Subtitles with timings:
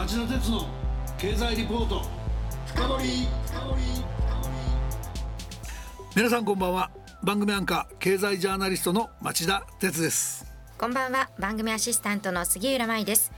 [0.00, 0.66] 町田鉄の
[1.18, 2.00] 経済リポート。
[2.64, 3.28] 深掘
[6.16, 6.90] 皆さんこんばんは。
[7.22, 10.46] 番組アンカー経済ジャーナリストの町田鉄です。
[10.78, 11.28] こんばんは。
[11.38, 13.30] 番組アシスタントの杉浦舞です。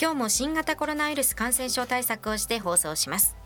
[0.00, 3.36] 今日も新型コロナウイルス感染症対策をして放送します。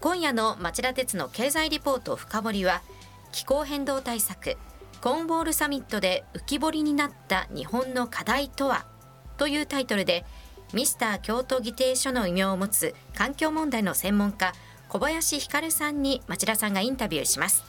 [0.00, 2.82] 今夜の町田鉄の経済リポート深掘りは
[3.30, 4.56] 気候変動対策
[5.00, 8.86] コーンボールサミットで浮き彫りになった日本の課題とは
[9.36, 10.24] というタイトルで
[10.74, 14.52] ミスター京都議定書の異名を持つ環境問題の専門家
[14.88, 17.62] 小林光さんに町田さんがインタビューします。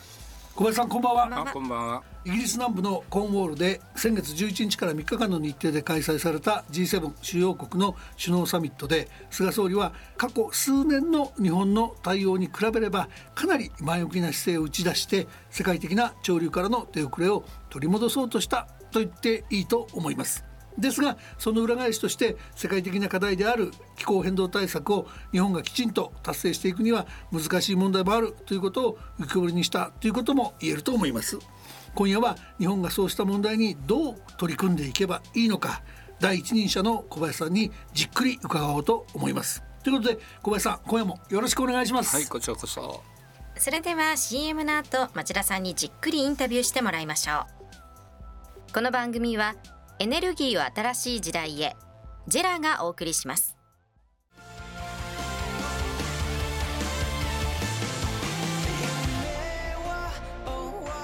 [0.55, 1.45] 小林さんこんばんは。
[1.54, 2.04] こんばんは。
[2.23, 20.44] イギリス南部のコーンウォールで先月11日から3日間の日程で開催された G7 主要国の首脳サミットで菅総理は過去数年の日本の対応に比べればかなり前向きな姿勢を打ち出して世界的な潮流からの出遅れを取り戻そうとしたと言っていいと思います
[20.78, 31.40] ですがその裏返しとして世界的な課題である気候変動対策を日本がきちんと達成していくには難しい問題もあるということを浮き彫りにしたということも言えると思います。
[31.95, 35.82] 今夜は日本がそうした問題にどう取り組んでいけばいいのか
[36.20, 39.64] 第一人者の小林さんにじっくり伺おうと思います。
[39.84, 42.16] ということで小林さん今夜もよろしくお願いします。
[42.16, 43.02] はいこちらこそ。
[43.58, 47.45] それでは CM の後町田さんにじっくりインタビューしてもらいましょ
[48.70, 48.73] う。
[48.73, 49.56] この番組は
[49.98, 51.74] エネルギーを新しい時代へ。
[52.28, 53.56] ジェラがお送りします。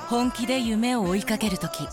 [0.09, 1.87] 本気で夢を追いかける時。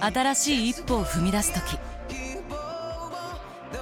[0.00, 1.76] 新しい一歩を踏み出す時。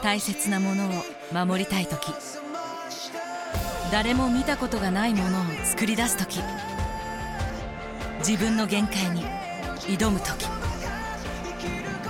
[0.03, 0.91] 大切なものを
[1.35, 2.11] 守りたい時。
[3.93, 6.41] 誰も見たことがないものを作り出す時。
[8.21, 9.25] 自分の限界に
[9.81, 10.58] 挑む時。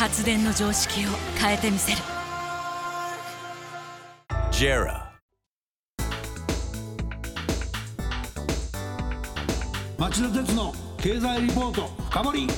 [0.00, 1.98] 発電の常識を変えてみせる。
[4.50, 5.10] JERA.
[9.98, 12.48] 町田鉄の経済リポート深掘り。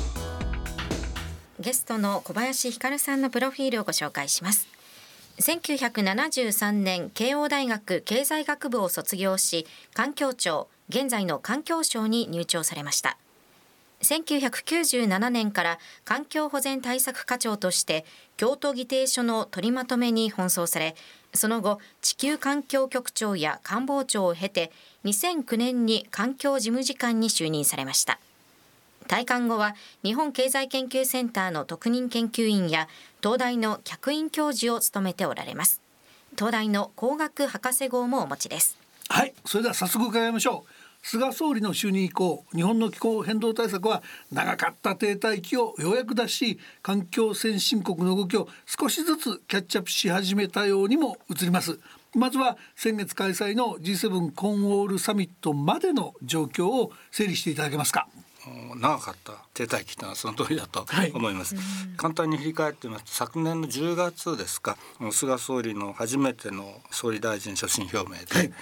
[1.59, 4.69] ゲストの小林光さんのプロフィールをご紹介します。
[5.41, 13.19] 1973年慶応大学経済学部を卒業し環境庁現在の環境省に入庁されました
[14.03, 18.05] 1997年から環境保全対策課長として
[18.37, 20.95] 京都議定書の取りまとめに奔走され
[21.35, 24.71] その後地球環境局長や官房長を経て
[25.05, 28.19] 2009年に環境事務次官に就任されました。
[29.09, 29.75] 退官後は
[30.05, 32.89] 日本経済研究センターの特任研究員や
[33.23, 35.81] 東大の客員教授を務めておられます。
[36.37, 38.79] 東大の工学博士号もお持ちです。
[39.09, 40.82] はいそれでは早速伺いましょう。
[41.03, 51.79] 菅総理の就任以降日本の気候変動対策は長かった停滞期をようやく脱し環境先進国の動きを少しずつキャッチアップし始めたようにも映ります。
[52.15, 58.07] まずは先月開催の G7 コンウォールサミットまでの状況を整理していただけますか。
[58.77, 61.65] 長かった停滞期というのはその通りだと思います、はい、
[61.97, 63.05] 簡単に振り返ってみます。
[63.05, 64.77] と昨年の10月ですか
[65.13, 68.53] 菅総理の初めての総理大臣所信表明で、はい。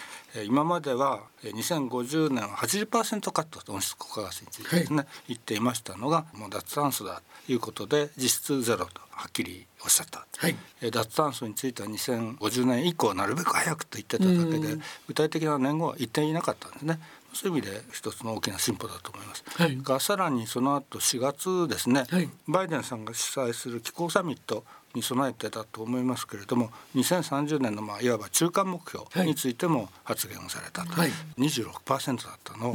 [0.47, 10.57] 今までは2050年は80%カット温室効果ガスについてですね、はい、言っていましたのがもう脱炭素だということで実質ゼロとはっきりおっしゃった、はい、
[10.91, 17.01] 脱炭素については2050年以降なるべく早くと言ってただけで具体的な年号は言っていなかったんですね。
[17.33, 19.45] そういう意味で一つの大きな進歩だと思います。
[19.47, 24.65] はい、がさらにその後4月ですね、はい、バイデンさんが主催する気候サミット
[24.95, 32.75] に備えてだと思いますけれども2030年のまあいわば中間目標についても発言をされたと、はい、26%だったのを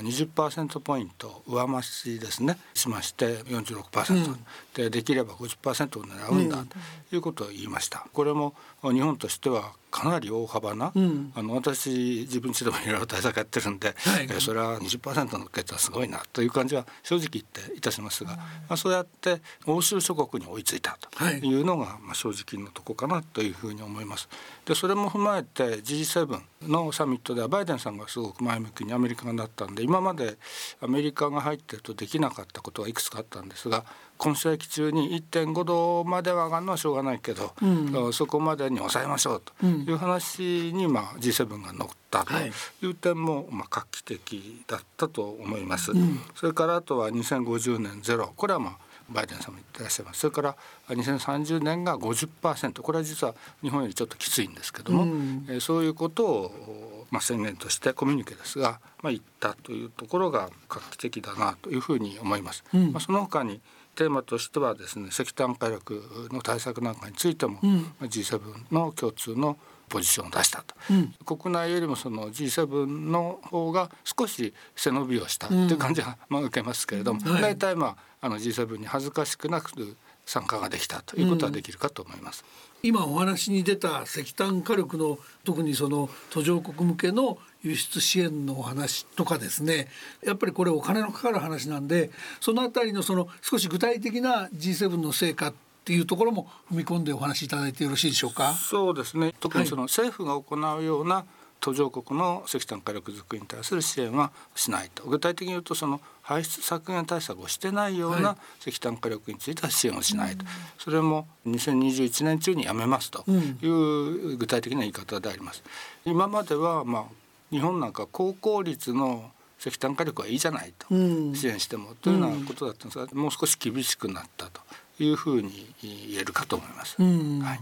[0.00, 8.06] 20%ポイント上増しですねしまして46%、うん、でできれば50%を狙うんだということを言いました。
[8.12, 21.60] これも日本としてはかなり大幅な、うん、あの私自分ちでもいろいろ対策やってるんで、はい、えー、それは20%の決はすごいなという感じは正直言っていたしますが、まあ、そうやって欧州諸国に追いついたとい。
[21.60, 24.28] うのが、まあ、正直のとこかなというふうに思います。
[24.64, 30.36] でそれも踏まえて G7 のサミットではバイデンさんがすごく前向きにアメリカがなったんで今まで
[30.80, 33.84] アメリカが入ってるとできなかったことがいくつかあったんですが
[34.20, 37.66] 今世紀中に1.5度までは上がるのはしょうがないけど、う
[38.08, 42.90] ん、そこまでに抑えましょうという話に、まあ、G7 が乗ったとい。
[42.90, 45.92] う点も、まあ、画期的だったと思います。
[45.92, 48.30] うん、それからあとは2050年ゼロ。
[48.36, 50.20] これはまあバイデンさんも言ってらっしゃいます。
[50.20, 50.56] それから
[50.88, 62.64] 2030年が50%これは実は日本よりちょっときついんですけども、うん、えそういうことを、まあ、宣言としてコミュニケですが、まあ、言ったというところが画期的だなというふうに思います。
[62.72, 63.60] うん、まあ、その他に
[64.00, 66.02] テーマとしてはですね石炭火力
[66.32, 68.40] の対策なんかについても、うん、G7
[68.72, 69.58] の共通の
[69.90, 79.96] ポジションを出したと、うん、国内よりもその G7 の方が少し背伸びをしたという感じが、まあ、受けますけれども、大体まああの G7 に恥ずかしくなく
[80.30, 82.44] 参加ができたということはできるかと思います。
[82.82, 89.88] うん、今お話に出た石炭火力の特にその途上国向けの輸出支援のお話とかですね
[90.24, 92.10] やっぱりこれお金のかかる話なんで
[92.40, 95.54] そのあたりのその少し具体的な G7 の成果っ
[95.84, 98.54] ていうところも踏み込んでお話しいただいてよろしいでしょうか？
[98.54, 101.24] そうですね特にその政府が行うような、はい
[101.60, 105.04] 途上国の石炭火力作りに対する支援はしないと。
[105.04, 108.36] 具体的に言うとその排出削減対策をしてないような
[108.66, 115.62] 石炭火力については支援をしないと、はい、それも2021年中にやめますという具体的な言い方であります。
[116.04, 117.04] 今まではまあ
[117.50, 124.62] 日本なんか高効率の石炭火力はいいじゃないと、支援してもというようなことだったんですが、もう少し厳しくなったと
[125.04, 126.96] いうふうに言えるかと思います。
[127.00, 127.60] はい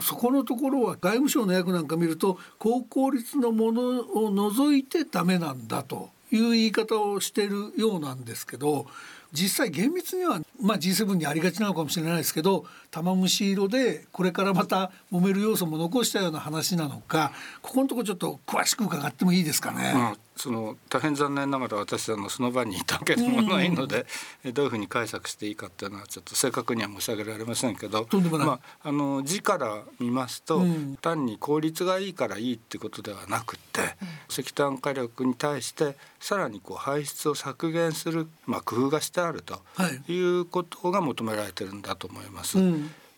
[0.00, 8.86] そこのところは外務省の役なんか見ると高効率のものを除いてダメなんだという言い方をしているようなんですけど
[9.32, 17.32] 実際厳密には、まあ、G7 にありがちなのかもしれないですけど玉虫色でこれからまた揉める要素も残したような話なのか
[17.62, 19.92] ここのところちょっと詳しく伺ってもいいですかね。
[19.94, 24.06] うんその大変残念ながら私はのその場にいたわけでもないので、
[24.44, 28.06] うん、どういうふうに解釈していいかっていうのはちょっと正確には申し上げられませんけど
[28.46, 33.88] まあ、あの字から見ますと、うん、単に効率がいいからいいってことではなくて、うん、
[34.28, 39.60] 石炭火力に対してさらにこう排出を削減する、まあ、工夫がしてあると
[40.08, 40.18] い。
[40.40, 42.58] うことが求められてるんだと思います。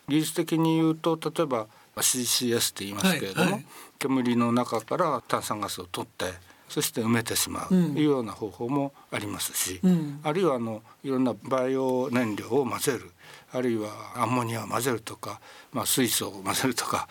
[0.09, 1.67] 技術的に言うと例えば
[1.97, 3.65] CCS って言いますけれども、はいはい、
[3.99, 6.27] 煙の中から炭酸ガスを取って
[6.69, 13.11] そして埋めてしまうというような方法もありますし、うん、あるいはあのいろんなバイオ燃料を混ぜる
[13.53, 15.41] あるいはアンモニアを混ぜるとか、
[15.73, 17.09] まあ、水素を混ぜるとか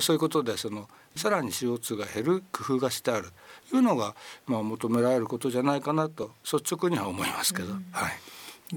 [0.00, 3.28] そういうことでそのさらに CO2 が減る工夫がしてある
[3.70, 4.14] というのが、
[4.46, 7.68] まあ、求められることじゃないかなと率直には思いますけど。
[7.68, 8.12] うん、はい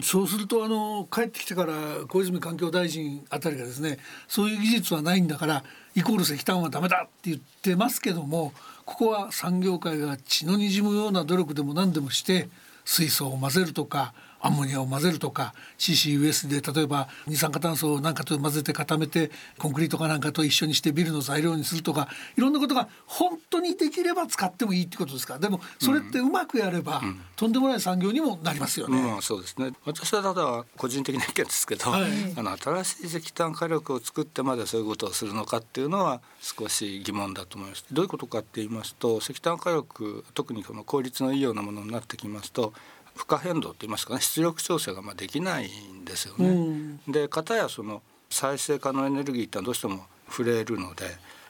[0.01, 1.73] そうするとあの帰ってきてから
[2.07, 5.63] 小泉環境大臣あたりがですねそういう技術はないんだから
[5.95, 8.53] イコール石炭はダメだって言ってますけども
[8.85, 12.49] ここは産業界が血の滲むような努力でも何でもして
[12.85, 28.99] 水素を混ぜるとかアンモニアを混ぜるとか CCUS で例えば二酸化炭素を何かと混ぜて固めてコンクリートかなんかと一緒にしてビルの材料にするとかいろんなことが本当にできれば使ってもいいってことですかでもそれってうまくやれば、うん、とんでもない産業にもなりますよね。
[28.99, 32.03] うん、そうですね私はただ個人的な意見ですけど、はい、
[32.35, 37.85] あの新しい石炭火力を作ってまでそういうことをするのかっていうのは少し疑問だと思います。
[37.91, 42.73] どういうことかって言いますと石炭火力特にこの効率のいいようなものになってきますと
[43.15, 46.49] 負荷変動といいますかね出力調整がまあできないんですよね。
[46.49, 51.05] うん、で片やその再生可能エネルギーってどうしても触れるので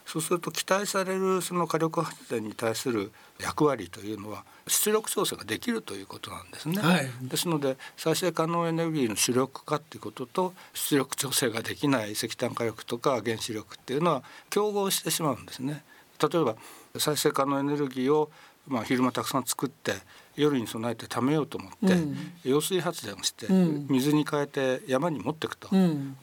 [0.06, 6.82] そうすると期待されるその火力発電に対する役割というのは出力調整ができるということなんですね。
[6.82, 15.84] はい、ですので再生可能エネルギーの主力化っていうことと出力調整ができない石炭火力とか原子力っていうのは競合してしまうんですね。
[16.22, 16.55] 例えば
[16.98, 18.29] 再生可能エネルギーを
[18.67, 19.93] まあ昼間たくさん作って
[20.36, 23.48] 夜に備えて貯めようと思って、うん、揚水発電をして、
[23.88, 25.70] 水に変えて山に持っていくと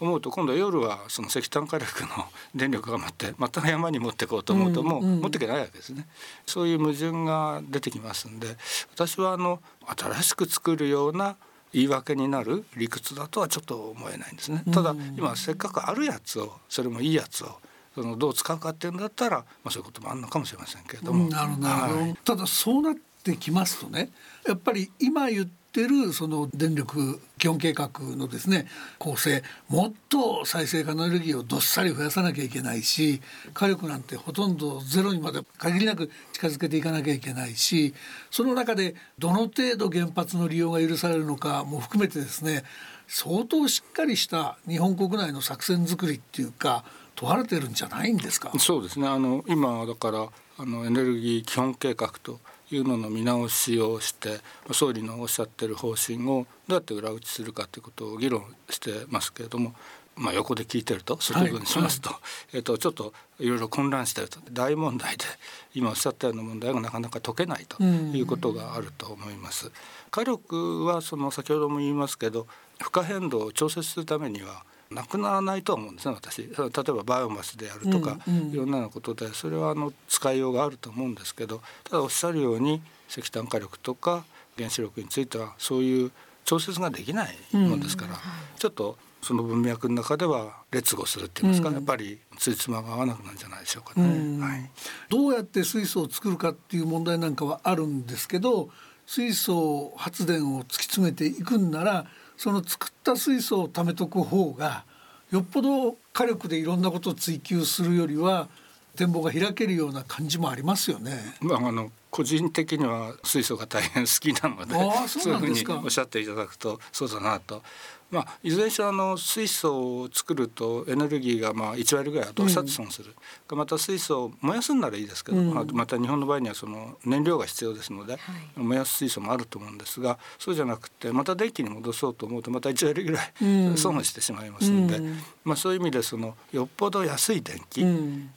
[0.00, 2.08] 思うと今度夜はその石炭火力の
[2.54, 6.08] 電力が待ってまた山に持っていこうと思うともう持っていけないわけですね。
[6.46, 8.56] そういう矛盾が出てきますんで
[8.92, 9.60] 私はあの
[9.96, 11.36] 新しく作るような
[11.72, 14.64] 言い訳になる理屈だとはちょっと思えないんですね。
[14.72, 17.60] ただ今せっかくあるやつをそれもいいやつを
[17.94, 21.28] そのどう使うかっていうんだったら、まあ、そういうこともあるのかもしれませんけれども。
[21.28, 24.10] なるほど、はい、ただそうなってきますとね
[24.46, 28.66] やっぱり今言ってるその電力基本計画のですね
[28.98, 33.20] 構成もっと再生可能エネルギーをどっさり増やさなきゃいけないし
[33.54, 37.94] 火力なんてほとんどゼロにまで限りなく近づけていかなきゃいけないし
[38.30, 42.64] その中でどの程度原発の利用が許されるのかも含めてですね
[43.06, 46.84] 相当しっかりした日本国内の作戦作りっていうか
[47.20, 48.50] 問われてるんじゃないんですか？
[48.58, 49.06] そうですね。
[49.06, 54.40] あの今だからあのエネルギー基本計画というのの見直しをして
[54.72, 59.74] 総理のおっしゃってる方針をどうやって裏打ちするかということを議論してますけれども
[60.16, 62.16] まあ、横で聞いてると外分しますとは
[62.52, 65.24] い、えー、とちょっといろいろ混乱してると大問題で
[65.72, 69.70] 今おっしゃったような問題がなかなか解けないということがあると思います。
[70.10, 72.46] 火力はその先ほども言いますけど
[72.82, 76.42] 負荷変動を調節するためにはなくならないと思うんですね私。
[76.42, 76.50] 例え
[76.92, 84.24] ばバイオマスであるとか、うんうん、いろんなことでそれはあの使いようがあると思うんですけどただおっしゃるように石炭火力とか
[84.56, 86.10] 原子力についてはそういう
[86.44, 88.18] 調節ができないもんですから、うん、
[88.58, 94.70] ちょっとその文脈の中では劣後するって言いますか、うん、やっぱりついつまが合わなくなるんじゃないでしょうかね、うん、はい、
[95.08, 98.70] どうやって水素を作るかっていう問題なんかはあるんですけど
[99.06, 102.06] 水素発電を突き詰めていくんなら
[102.40, 104.84] その作った水素を貯めとく方が
[105.30, 108.48] よっぽど火力でいろんなことを追求するよりは
[108.96, 111.18] 展望が開けるような感じもありますよね。
[111.42, 114.74] まああの個人的には水素が大変好きなので
[115.06, 117.62] そういうふうにおっしゃっていただくとそうだなと
[118.10, 123.14] まあ、いずれにしろあの水素を作るとエネルギーがまあ1割ぐらい後腐って損する、
[123.50, 128.20] うん、また水素を燃やすんならいいですけど、うん、また日本の場合にはその燃料が必要ですので、はい、
[128.56, 137.84] 燃やす水素もあると思うんですがそうじゃなくてまた電気に戻そうと思うとまた1割ぐらい損してしまいますので、うん、まあ、そういう意味でそのよっぽど安い電気、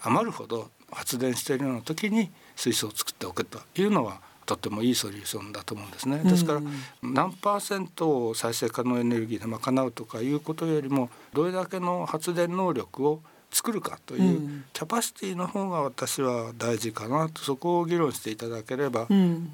[0.02, 6.20] 余るほど発電しているような時に水素を作っておくというのはとってもいいソリューションだと思うんですね。
[6.24, 6.62] ですから
[7.02, 13.22] 何パーセントを再生可能エネルギーで賄うとかいうことよりもどれだけの発電能力を
[13.52, 19.08] 作るかというキャパシティの方が私は大事かなとそこを議論していただければ、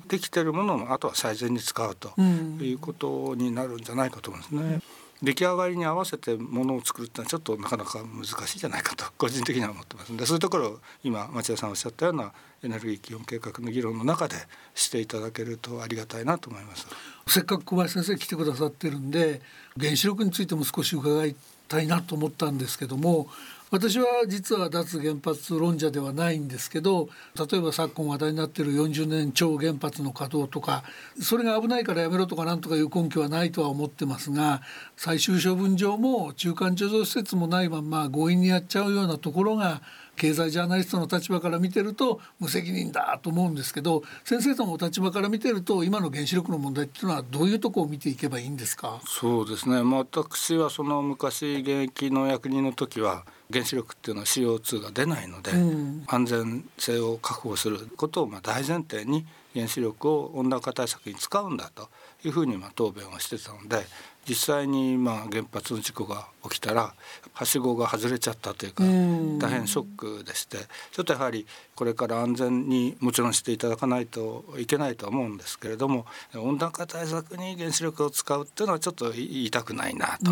[0.08, 2.14] できてるものもあとは最善に使うと
[2.62, 4.82] いうことになるんじゃないかと思うんですね。
[5.22, 10.14] 出来上がりに合わせてものを作るってのはちょっとなかなか難しいじゃないかと 個人的には思ってます。
[10.14, 12.32] んでそういうところを今町田さんおっしゃったような
[12.64, 14.36] エネルギー基本計画の議論の中で
[14.76, 16.88] していただけるとありがたいなと思います。
[17.28, 19.42] せっかく小林先生来てくださってるんで
[19.80, 21.36] 原子力についても少し伺い
[21.68, 23.30] たいなと思ったんですけども
[23.72, 27.08] 私は実は脱原発論者ではないんですけど
[27.38, 30.84] 例えば昨今話題になっている40年超原発の稼働とか
[31.22, 34.62] それが危ないからやめろとかなんとかいう根拠はないとは思ってますが
[34.98, 39.82] 最終処分場も中間貯蔵施設もないまま強引にやっちゃうようなところが
[40.16, 49.00] 経済ジャーナリストの立場から見てると無責任だと思うんですけど先生とのお立場から見てると今の原子力の問題っていうのはどういうとこを見ていけばいいんですか？
[49.06, 59.26] そうですね、まあ、私はその昔現役の役人の時は原子力っていうのは CO2 が出ないので、うん、安全性を確保することをまあ大前提に
[59.56, 61.90] 原子力を温暖化対策に使うんだと
[62.24, 63.86] いうふうにまあ答弁をしてたので
[64.28, 66.94] 実際にまあ原発の事故が起きたら
[67.34, 70.58] はしごが外れちゃったというか大変ショックでして
[70.92, 71.48] ちょっとやはり
[71.80, 76.06] これから安全にもちろんしていただかないといけないと思うんですけれども
[76.36, 80.32] 温暖化対策に原子力を使うっていうのはちょっと言いたくないなと。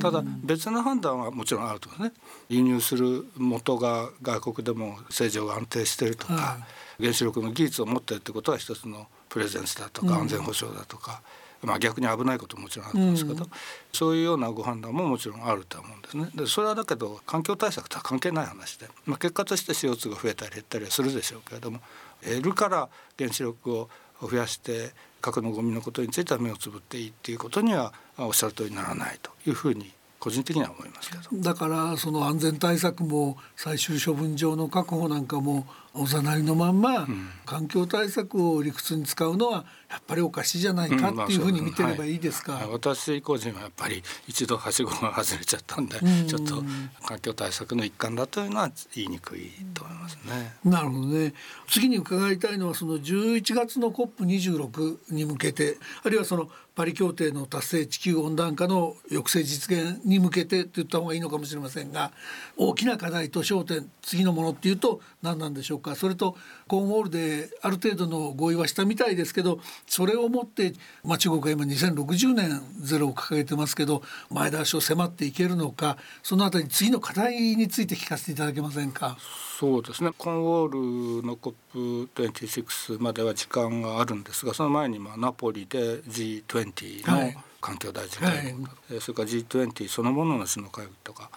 [0.00, 2.10] ただ別の判断はもちろんあるとね。
[2.48, 6.66] 輸入する元が外国でも正常が安定してるとか
[6.98, 11.22] 原子力の技術を持ってるってことは一つのプレゼンスだとか安全保障だとか。
[11.62, 13.50] まあ、逆に危ないことももちろんあるんですけど、うん、
[13.92, 16.30] そういうようなご判断ももちろんあると思うんですね。
[16.34, 21.80] でそれはだけど環境対策とは関係ない話で、まあ、結果として CO2 が増えたり減ったりはするでしょうけれども
[22.22, 22.88] 得るから
[23.18, 23.90] 原子力を
[24.22, 37.06] 増やして核のゴミのことについては目をつぶっていいっていうことにはおっしゃる通りにならないというふうに個人的には思いますけどだからその安全対策も最終処分場の確保なんかもおざなりのまんま、
[37.46, 46.62] 環境対策を理屈に使うのはやっぱりおかしいじゃないかっていうふうに見てればいいですか、うんまあはい、私個人はやっぱり一度はしごが外れちゃったんで、うん、ちょっと
[47.06, 50.56] 環境対策の一環だというのは言いにくいと思いますね。
[50.64, 51.32] なるほどね。
[51.68, 62.12] 次に伺いたいのはその11月の COP26 に向けてあるいはそのパリ協定の達成地球温暖化の抑制実現に向けてと言った方がいいのかもしれませんが
[62.56, 70.72] 大きな課題と焦点次のものっていうと何なんでしょうかそれとコーンウォールである程度の合意はしたみたいですけどそれをもって、
[71.04, 79.16] まあ、中国が今2060年ゼロを掲げてますけど前倒しを迫っていけるのかそのあたり次の課題について聞かせていただけませんか？
[79.58, 80.12] そうですね。
[80.16, 91.30] コーンウォールの COP26 までは時間があるんですがその前にまあナポリで G20 の環境大臣会合、はい、それから G20 そのものの首脳会議とか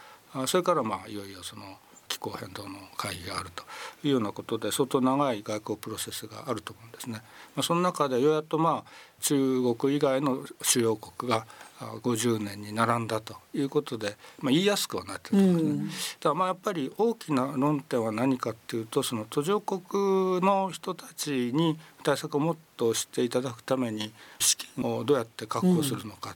[0.45, 1.63] それからまあいよいよその
[2.07, 3.63] 気候変動の会議があると
[4.03, 7.21] いうようなことで相当長い外交プロセスがあると思うんですね。
[7.55, 8.91] まあ、その中でようやっとまあ
[9.21, 11.45] 中国以外の主要国が
[11.79, 15.69] 50年に並んだということで、まあ、言いやすくはなってると思いますね。
[15.71, 15.89] うん、
[16.19, 26.35] ただまあやっぱり大きな論点は何かっていうとその途上国の人たちに対策をもっとしていただくために資金をどうやって確保するのか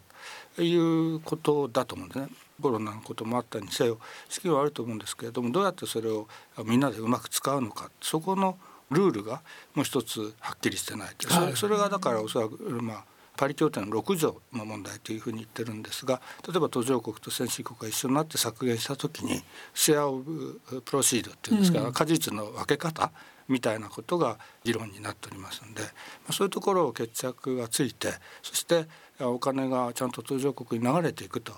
[0.55, 2.27] ということだと思うんですね。
[2.27, 6.27] コロナのこともあったにせよ資金はあると思うんですけれどもどうやってそれを
[6.65, 8.57] みんなでうまく使うのかそこの
[8.91, 9.41] ルールが
[9.73, 13.03] もう一つはっきりしてない、はい、それがだからおそらくまあ
[13.37, 19.41] パリ協定の6条の問題というふうに言ってるんですが例えば途上国と先進国が一緒になって削減した時に
[19.73, 23.11] シェア・オブ・プロシードっていうんですか、うん、果実の分け方
[23.47, 25.87] みたいなことが議論になっておりますので、ま
[26.29, 28.85] あ、そういうところを決着がついてそして
[29.19, 31.53] お金がちゃんと途上国に流れていくと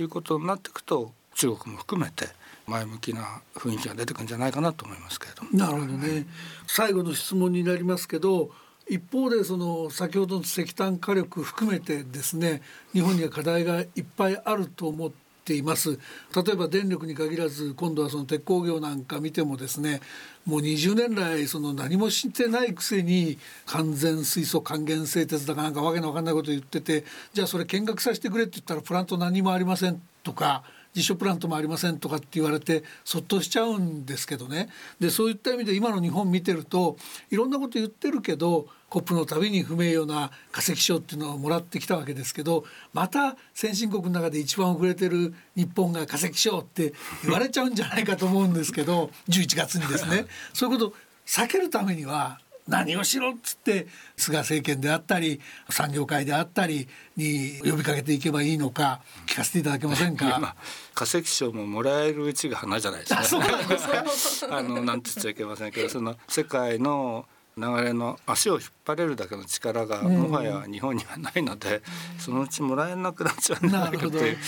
[0.00, 2.28] いうことになっていくと中国も含めて
[2.66, 5.50] 前向きな雰囲気が出てくるんじゃないかなと思いますけれども。
[5.52, 6.26] なるほどね。
[6.66, 8.50] 最後の質問になりますけど、
[8.88, 15.98] 一方でその先ほどの石炭火力含めてですね、日本には課題がいっぱいあると思ってています。
[16.34, 20.00] 例えば電力に限らず今度はその鉄鋼業なんか見てもですね
[20.46, 30.62] もう20年来その何もしてないくせに完全水素還元製鉄だかなんかわけのわかんないこと言っててじゃあそれ見学させてくれって言ったらプラント何もありませんとか
[30.94, 34.68] 実証プラントもありませんとかって言われてそっとしちゃうんですけどね。
[35.00, 36.96] でそういった意味で今の日本見てると
[37.30, 50.26] いろんなこと言ってるけどコップのたびに不名誉な化石賞っていうのをもらってきたわけですけどまた先進国の中で一番遅れてる日本が化石賞って言われちゃうんじゃないかと思うんですけど 11月にですね。
[50.52, 50.94] そういうこと
[51.26, 60.54] 避けるためには何をしろっつって菅政権であったり産業界であったりに呼びかけていけばいいのか聞かせていただけませんか？
[60.94, 64.56] 化石賞ももらえるうちが花じゃないですか。
[64.56, 67.26] あのなんて言っちゃいけませんけど、その世界の
[67.56, 71.82] 流れの足を引っ張れるだけの力がもはや日本にはないので、
[72.18, 74.38] そのうちもらえなくなっちゃうんじゃないかという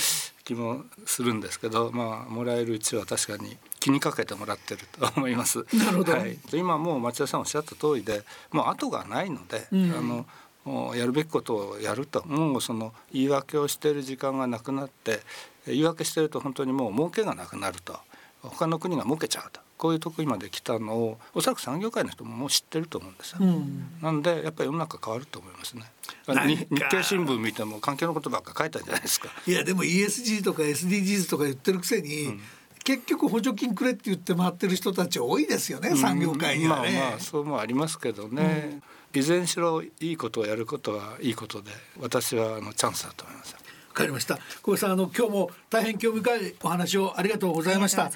[0.43, 5.63] 気もするんですけどまあもらえるうちは確かに気にかけてもらってると思います。
[5.71, 10.25] なるほど、はい、今もう町田さんおっしゃった通りでもう後がないので、うん、あの
[10.63, 15.19] もうやるべきことをやるともうその言い訳をしている時間がなくなって
[15.67, 17.95] 言い訳してると本当にもう儲けがなくなると
[18.41, 25.83] 他の国が儲けちゃうとこういうとこまで来たのをおそらく産業界の人ももう知ってると思うんですよ、うん、なんでやっぱり世の中変わると思いますね。
[26.25, 29.29] 日経新聞見ても関係のことばっか書いたんじゃないですか。
[29.45, 32.41] いやでも ESG とか SDGs とか言ってるくせに、うん、
[32.85, 38.79] 結局補助金くれって言って回ってる人たち多いですよね、産業界にはね、まあまあそうもありますけどね、
[39.13, 43.55] いずれにしろいいことをやることはいいことで私はあのチャンスだと思います。
[43.55, 43.59] わ
[43.95, 44.37] かりました。
[44.61, 48.11] 小林さんあの今日も大変興味深いお話をありがとうございました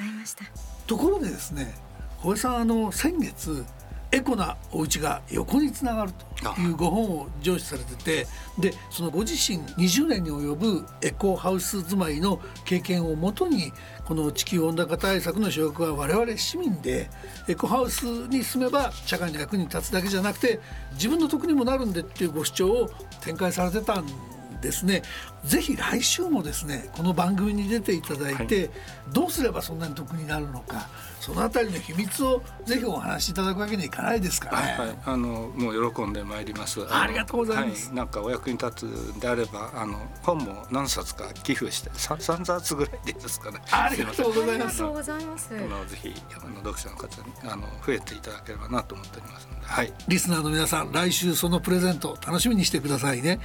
[0.85, 1.73] ところでですね
[2.17, 3.65] 小林さんあの先月
[4.11, 13.71] エコなお家が横につながるというご本を上司されててでそのご自身20年に及ぶエコハウス住まいの経験をもとに
[14.05, 17.09] この地球温暖化対策の主役は我々市民で
[17.47, 20.59] エコハウスに住めば社会の役に立つだけじゃなくて
[20.93, 22.89] 自分の得にもなるんでっていうご主張を
[23.21, 24.38] 展開されてたんです
[24.85, 25.01] ね
[25.43, 28.69] ぜひ来週もですねこの番組に出ていただいて、はい、
[29.13, 34.55] どうすればそんなに得になるのかそのあたりの秘密をぜひお話しいただくわけにはいかないですかね。
[34.77, 36.81] はい、あのもう喜んでまいります。
[36.89, 37.87] ありがとうございます。
[37.87, 43.59] はい、なんかお役に立つんであればあの本も何冊か寄付して三三冊ぐらいでいいですかね。
[43.69, 44.83] ありがとうございます。
[44.83, 45.49] ありがとうございます。
[45.49, 45.57] ぜ
[46.01, 49.93] ひあの読者の方にあの増えていただければなと思っておりますので、はい。
[50.07, 53.39] リスナーの皆さん来週そのプレゼント楽しみにしてくださいね。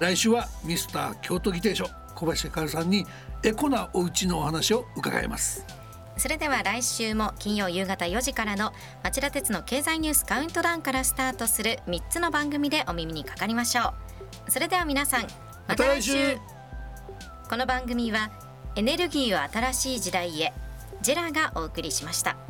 [0.00, 1.86] 来週はミスター京都議定書
[2.16, 3.06] 小林ひかるさんに
[3.44, 5.64] エコなお家のお話を伺います。
[6.16, 8.72] それでは来週も金曜夕方4時からの
[9.04, 13.94] 町田鉄の経済ニュースカウントダウンからスタートする3つの番組でお耳にかかりましょ
[14.46, 15.26] うそれでは皆さん
[15.68, 16.38] また来週
[17.48, 18.32] この番組は
[18.74, 20.52] エネルギーを新しい時代へ
[21.02, 22.47] ジェラがお送りしました。